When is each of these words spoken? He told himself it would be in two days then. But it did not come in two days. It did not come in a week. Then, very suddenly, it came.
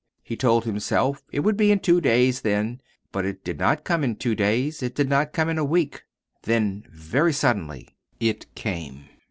He 0.23 0.35
told 0.35 0.65
himself 0.65 1.21
it 1.31 1.41
would 1.41 1.55
be 1.55 1.71
in 1.71 1.79
two 1.79 2.01
days 2.01 2.41
then. 2.41 2.81
But 3.11 3.23
it 3.23 3.43
did 3.43 3.59
not 3.59 3.83
come 3.83 4.03
in 4.03 4.15
two 4.15 4.33
days. 4.33 4.81
It 4.81 4.95
did 4.95 5.07
not 5.09 5.31
come 5.31 5.47
in 5.47 5.59
a 5.59 5.63
week. 5.63 6.01
Then, 6.41 6.83
very 6.91 7.31
suddenly, 7.33 7.87
it 8.19 8.47
came. 8.55 9.05